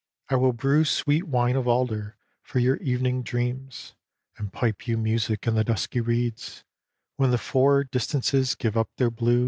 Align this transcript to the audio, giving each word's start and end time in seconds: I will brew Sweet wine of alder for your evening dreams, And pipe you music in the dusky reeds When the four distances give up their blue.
I 0.29 0.35
will 0.35 0.51
brew 0.53 0.83
Sweet 0.83 1.25
wine 1.25 1.55
of 1.55 1.67
alder 1.67 2.15
for 2.41 2.57
your 2.57 2.77
evening 2.77 3.21
dreams, 3.21 3.93
And 4.35 4.51
pipe 4.51 4.87
you 4.87 4.97
music 4.97 5.45
in 5.45 5.53
the 5.53 5.63
dusky 5.63 6.01
reeds 6.01 6.63
When 7.17 7.29
the 7.29 7.37
four 7.37 7.83
distances 7.83 8.55
give 8.55 8.75
up 8.75 8.89
their 8.97 9.11
blue. 9.11 9.39